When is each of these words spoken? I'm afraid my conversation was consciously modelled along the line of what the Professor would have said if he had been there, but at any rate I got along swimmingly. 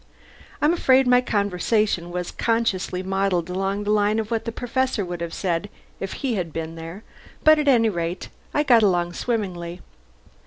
I'm 0.63 0.73
afraid 0.73 1.05
my 1.05 1.21
conversation 1.21 2.09
was 2.09 2.31
consciously 2.31 3.03
modelled 3.03 3.51
along 3.51 3.83
the 3.83 3.91
line 3.91 4.17
of 4.17 4.31
what 4.31 4.45
the 4.45 4.51
Professor 4.51 5.05
would 5.05 5.21
have 5.21 5.31
said 5.31 5.69
if 5.99 6.13
he 6.13 6.33
had 6.33 6.51
been 6.51 6.73
there, 6.73 7.03
but 7.43 7.59
at 7.59 7.67
any 7.67 7.87
rate 7.89 8.29
I 8.51 8.63
got 8.63 8.81
along 8.81 9.13
swimmingly. 9.13 9.79